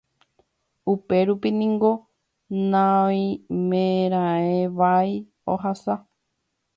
[0.93, 1.91] Upérupi niko
[2.71, 5.07] naoimeraẽvai
[5.57, 5.95] ohasa.